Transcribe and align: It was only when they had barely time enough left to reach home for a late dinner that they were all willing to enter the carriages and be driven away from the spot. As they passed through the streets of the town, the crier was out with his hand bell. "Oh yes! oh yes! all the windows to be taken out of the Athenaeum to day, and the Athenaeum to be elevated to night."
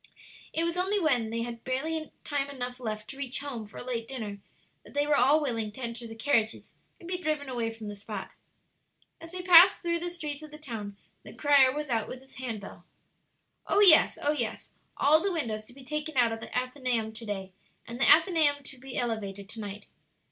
It 0.51 0.63
was 0.63 0.77
only 0.77 0.99
when 0.99 1.29
they 1.29 1.43
had 1.43 1.63
barely 1.63 2.11
time 2.23 2.49
enough 2.49 2.79
left 2.79 3.07
to 3.11 3.17
reach 3.17 3.41
home 3.41 3.67
for 3.67 3.77
a 3.77 3.83
late 3.83 4.07
dinner 4.07 4.39
that 4.83 4.95
they 4.95 5.05
were 5.05 5.15
all 5.15 5.39
willing 5.39 5.71
to 5.73 5.81
enter 5.81 6.07
the 6.07 6.15
carriages 6.15 6.73
and 6.99 7.07
be 7.07 7.21
driven 7.21 7.47
away 7.49 7.71
from 7.71 7.87
the 7.87 7.93
spot. 7.93 8.31
As 9.21 9.31
they 9.31 9.43
passed 9.43 9.83
through 9.83 9.99
the 9.99 10.09
streets 10.09 10.41
of 10.41 10.49
the 10.49 10.57
town, 10.57 10.97
the 11.21 11.33
crier 11.35 11.71
was 11.71 11.91
out 11.91 12.07
with 12.07 12.23
his 12.23 12.37
hand 12.37 12.61
bell. 12.61 12.83
"Oh 13.67 13.79
yes! 13.81 14.17
oh 14.19 14.31
yes! 14.33 14.71
all 14.97 15.21
the 15.21 15.31
windows 15.31 15.65
to 15.65 15.73
be 15.73 15.83
taken 15.83 16.17
out 16.17 16.31
of 16.31 16.39
the 16.39 16.49
Athenaeum 16.57 17.13
to 17.13 17.23
day, 17.27 17.51
and 17.85 17.99
the 17.99 18.09
Athenaeum 18.09 18.63
to 18.63 18.79
be 18.79 18.97
elevated 18.97 19.47
to 19.49 19.59
night." 19.59 19.85